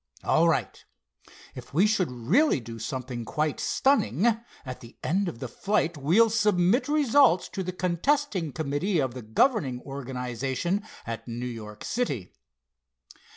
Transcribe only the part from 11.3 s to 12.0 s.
York